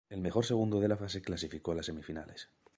[0.09, 2.49] El mejor segundo de la fase clasificó a las semifinales.